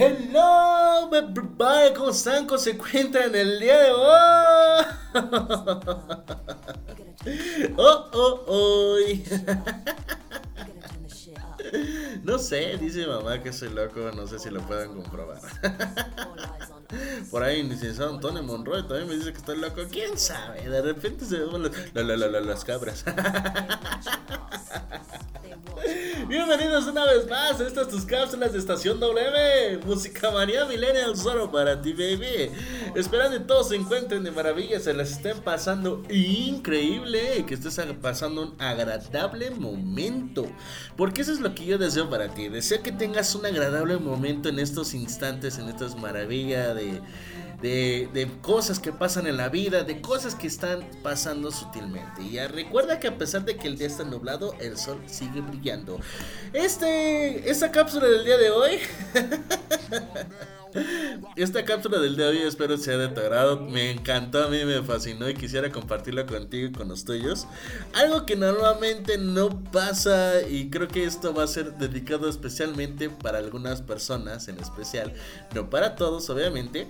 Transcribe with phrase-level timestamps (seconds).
[0.00, 2.46] Hello, everybody, ¿cómo están?
[2.46, 4.84] ¿Cómo se encuentran el día de hoy?
[7.76, 8.96] Oh, oh, oh.
[12.24, 15.38] No sé, dice mamá que soy loco, no sé si lo pueden comprobar.
[17.30, 19.82] Por ahí mi licenciado Antonio Monroy también me dice que estoy loco.
[19.90, 20.66] ¿Quién sabe?
[20.66, 23.04] De repente se ven las, la, la, la, las cabras.
[26.30, 29.80] Bienvenidos una vez más a estas tus cápsulas de Estación W.
[29.84, 32.52] Música María Millennial solo para ti, baby.
[32.94, 37.44] Esperando que todos se encuentren de maravilla, se las estén pasando increíble.
[37.48, 40.46] Que estés pasando un agradable momento.
[40.96, 42.48] Porque eso es lo que yo deseo para ti.
[42.48, 47.00] Deseo que tengas un agradable momento en estos instantes, en estas maravillas de
[47.62, 52.22] de, cosas que pasan en la vida, de cosas que están pasando sutilmente.
[52.22, 55.98] Y recuerda que a pesar de que el día está nublado, el sol sigue brillando.
[56.52, 58.78] Este, esta cápsula del día de hoy.
[61.34, 63.60] Esta cápsula del día de hoy espero sea de tu agrado.
[63.60, 67.48] Me encantó, a mí me fascinó y quisiera compartirla contigo y con los tuyos.
[67.94, 73.38] Algo que normalmente no pasa y creo que esto va a ser dedicado especialmente para
[73.38, 75.12] algunas personas en especial.
[75.54, 76.86] No para todos, obviamente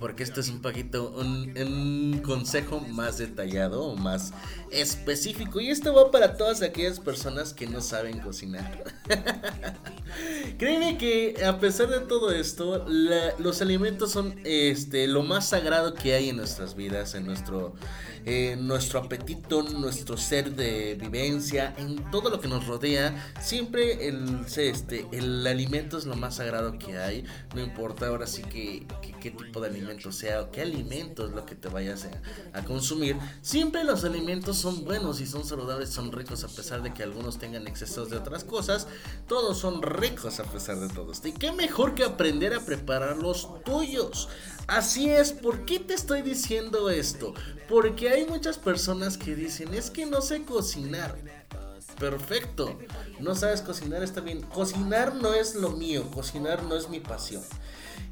[0.00, 4.32] porque esto es un poquito un, consejo más detallado o más
[4.70, 5.60] específico.
[5.60, 8.82] Y esto va para todas aquellas personas que no saben cocinar.
[10.58, 16.14] Créeme que a pesar de todo esto, los alimentos son este, lo más sagrado que
[16.14, 17.74] hay en nuestras vidas, en nuestro,
[18.58, 23.32] nuestro apetito, nuestro ser de vivencia, en todo lo que nos rodea.
[23.40, 27.24] Siempre el, este, el alimento es lo más sagrado que hay.
[27.54, 28.86] No importa ahora sí que,
[29.20, 32.64] qué tipo de alimento sea o qué alimento es lo que te vayas a, a
[32.64, 33.16] consumir.
[33.42, 37.38] Siempre los alimentos son buenos y son saludables, son ricos a pesar de que algunos
[37.38, 38.86] tengan excesos de otras cosas.
[39.26, 41.28] Todos son ricos a pesar de todo esto.
[41.28, 44.28] Y qué mejor que aprender a preparar los tuyos.
[44.66, 47.34] Así es, ¿por qué te estoy diciendo esto?
[47.68, 51.16] Porque hay muchas personas que dicen, es que no sé cocinar.
[52.00, 52.78] Perfecto,
[53.20, 54.40] no sabes cocinar, está bien.
[54.40, 57.42] Cocinar no es lo mío, cocinar no es mi pasión.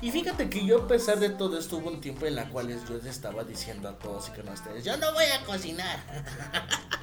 [0.01, 2.69] Y fíjate que yo a pesar de todo esto hubo un tiempo en la cual
[2.69, 5.99] yo les estaba diciendo a todos y que no ustedes, yo no voy a cocinar.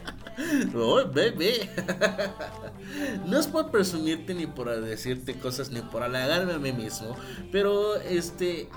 [0.73, 1.69] No, bebé.
[3.25, 7.15] No es por presumirte ni por decirte cosas ni por halagarme a mí mismo,
[7.53, 8.69] pero este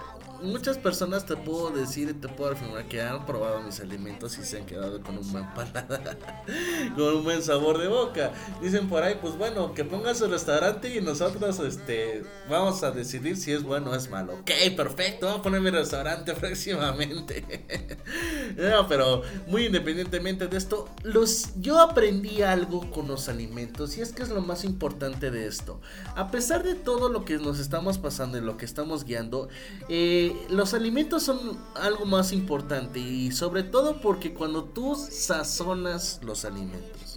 [0.42, 4.44] muchas personas te puedo decir y te puedo afirmar que han probado mis alimentos y
[4.44, 6.18] se han quedado con un buen paladar,
[6.96, 8.32] con un buen sabor de boca.
[8.62, 13.36] Dicen por ahí, pues bueno, que pongas su restaurante y nosotros este vamos a decidir
[13.36, 14.34] si es bueno o es malo.
[14.34, 17.98] Ok, perfecto, voy a poner mi restaurante próximamente.
[18.56, 24.12] no, pero muy independientemente de esto, los yo aprendí algo con los alimentos y es
[24.12, 25.80] que es lo más importante de esto.
[26.14, 29.48] A pesar de todo lo que nos estamos pasando y lo que estamos guiando,
[29.88, 36.44] eh los alimentos son algo más importante y sobre todo porque cuando tú sazonas los
[36.44, 37.07] alimentos,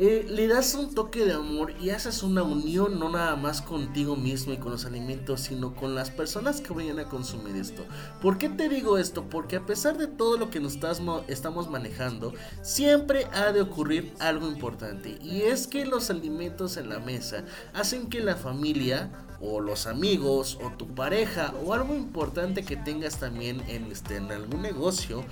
[0.00, 4.14] eh, le das un toque de amor y haces una unión no nada más contigo
[4.14, 7.84] mismo y con los alimentos, sino con las personas que vayan a consumir esto.
[8.22, 9.24] ¿Por qué te digo esto?
[9.24, 10.78] Porque a pesar de todo lo que nos
[11.26, 12.32] estamos manejando,
[12.62, 17.42] siempre ha de ocurrir algo importante y es que los alimentos en la mesa
[17.74, 19.10] hacen que la familia
[19.40, 24.30] o los amigos o tu pareja o algo importante que tengas también en, este, en
[24.30, 25.24] algún negocio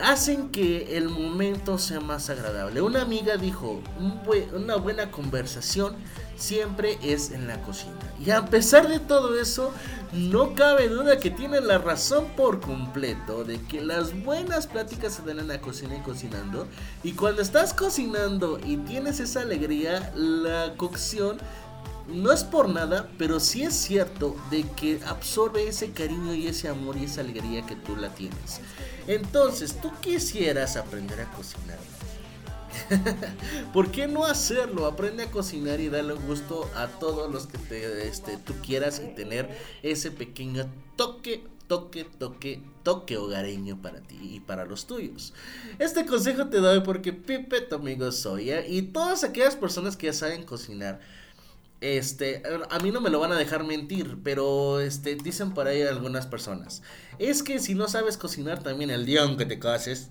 [0.00, 2.80] hacen que el momento sea más agradable.
[2.82, 3.82] Una amiga dijo,
[4.54, 5.96] una buena conversación
[6.36, 7.98] siempre es en la cocina.
[8.24, 9.72] Y a pesar de todo eso,
[10.12, 15.22] no cabe duda que tiene la razón por completo de que las buenas pláticas se
[15.22, 16.66] dan en la cocina y cocinando.
[17.02, 21.38] Y cuando estás cocinando y tienes esa alegría, la cocción
[22.08, 26.68] no es por nada, pero sí es cierto de que absorbe ese cariño y ese
[26.68, 28.60] amor y esa alegría que tú la tienes.
[29.08, 31.78] Entonces, tú quisieras aprender a cocinar.
[33.72, 34.86] ¿Por qué no hacerlo?
[34.86, 39.14] Aprende a cocinar y darle gusto a todos los que te, este, tú quieras y
[39.14, 39.50] tener
[39.82, 45.34] ese pequeño toque toque, toque, toque hogareño para ti y para los tuyos.
[45.78, 48.66] Este consejo te doy porque Pipe, tu amigo soy, ¿eh?
[48.68, 50.98] y todas aquellas personas que ya saben cocinar,
[51.80, 55.82] este, a mí no me lo van a dejar mentir, pero este, dicen por ahí
[55.82, 56.82] algunas personas.
[57.18, 60.10] Es que si no sabes cocinar también el día en que te cases,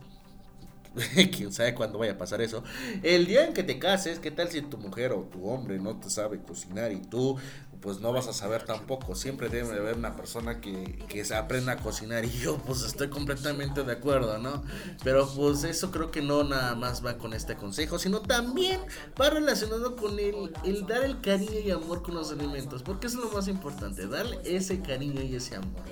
[1.36, 2.64] quién sabe cuándo vaya a pasar eso.
[3.04, 5.98] El día en que te cases, ¿qué tal si tu mujer o tu hombre no
[5.98, 7.38] te sabe cocinar y tú
[7.82, 9.16] pues no vas a saber tampoco.
[9.16, 13.10] Siempre debe haber una persona que, que se aprenda a cocinar y yo pues estoy
[13.10, 14.64] completamente de acuerdo, ¿no?
[15.04, 18.82] Pero pues eso creo que no nada más va con este consejo, sino también
[19.20, 23.20] va relacionado con el, el dar el cariño y amor con los alimentos, porque eso
[23.20, 25.84] es lo más importante, darle ese cariño y ese amor.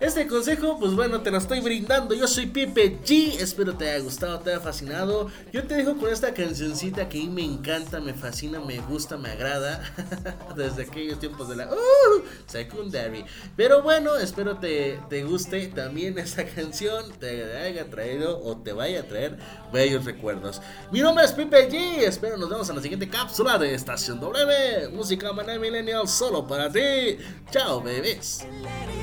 [0.00, 2.14] Este consejo, pues bueno, te lo estoy brindando.
[2.14, 3.36] Yo soy Pipe G.
[3.38, 5.30] Espero te haya gustado, te haya fascinado.
[5.52, 9.16] Yo te dejo con esta cancioncita que a mí me encanta, me fascina, me gusta,
[9.16, 9.82] me agrada.
[10.56, 13.24] Desde aquellos tiempos de la uh, secondary.
[13.56, 17.12] Pero bueno, espero te, te guste también esta canción.
[17.18, 19.38] Te haya traído o te vaya a traer
[19.72, 20.60] bellos recuerdos.
[20.90, 21.98] Mi nombre es Pipe G.
[22.00, 24.88] Espero nos vemos en la siguiente cápsula de Estación W.
[24.90, 27.18] Música Maná Millennial solo para ti.
[27.50, 28.44] Chao, bebés.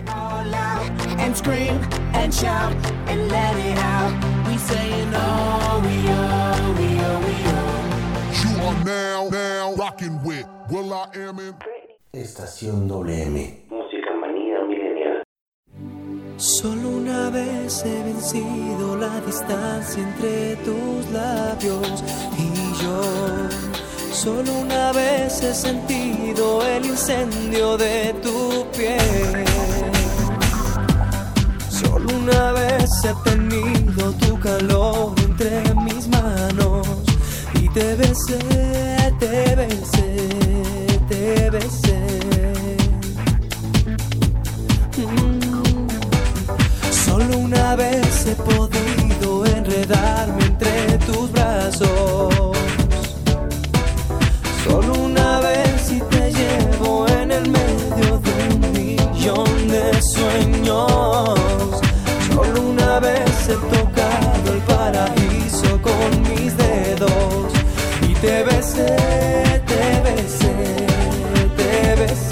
[0.07, 1.77] all out and scream
[2.13, 2.73] and shout
[3.07, 4.13] and let it out.
[4.47, 5.11] We saying
[5.83, 5.95] we
[6.77, 6.89] we
[7.25, 7.41] we.
[8.41, 11.55] You are now, now rocking with Will I Am in.
[12.13, 13.67] Estación WM.
[13.69, 15.23] Música manía milenial.
[16.35, 22.03] Solo una vez he vencido la distancia entre tus labios
[22.37, 23.01] y yo.
[24.11, 29.45] Solo una vez he sentido el incendio de tu piel.
[31.69, 36.85] Solo una vez he tenido tu calor entre mis manos
[37.53, 38.37] y te besé,
[39.17, 40.27] te besé,
[41.07, 41.90] te besé.
[62.99, 67.51] Vez he tocado el paraíso con mis dedos
[68.01, 68.95] y te besé,
[69.65, 70.87] te besé,
[71.55, 72.30] te besé.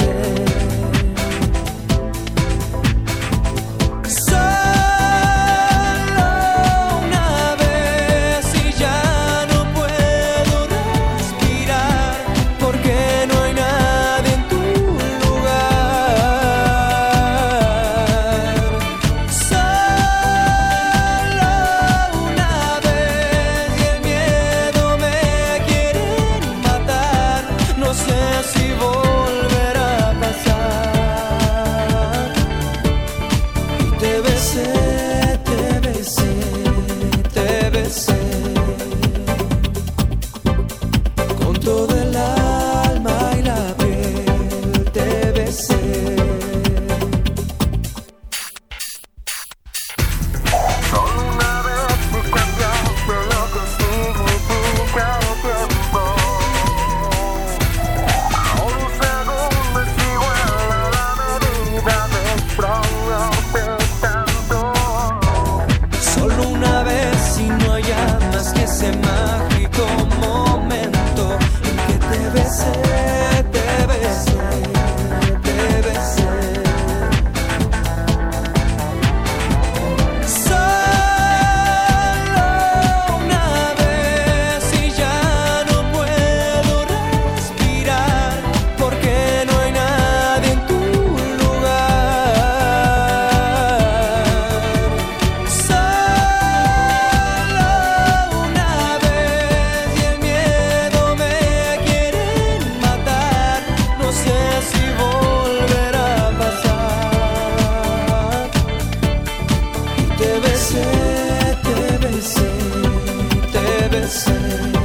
[114.10, 114.79] Te